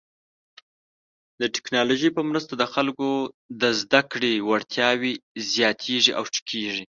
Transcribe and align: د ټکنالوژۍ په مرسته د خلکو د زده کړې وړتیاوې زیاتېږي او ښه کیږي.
د 1.41 1.41
ټکنالوژۍ 1.55 2.09
په 2.17 2.21
مرسته 2.29 2.53
د 2.57 2.63
خلکو 2.73 3.09
د 3.61 3.63
زده 3.81 4.01
کړې 4.11 4.33
وړتیاوې 4.49 5.13
زیاتېږي 5.53 6.11
او 6.17 6.23
ښه 6.33 6.41
کیږي. 6.49 6.83